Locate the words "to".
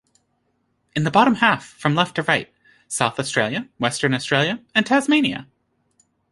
2.15-2.23